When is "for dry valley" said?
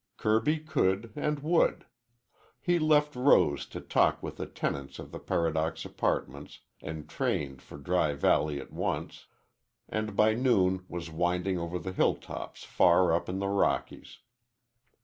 7.61-8.59